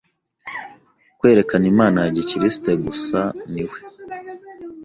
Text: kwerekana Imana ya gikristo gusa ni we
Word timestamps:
kwerekana 1.19 1.65
Imana 1.73 1.97
ya 2.05 2.11
gikristo 2.17 2.69
gusa 2.85 3.19
ni 3.53 3.63
we 3.69 3.79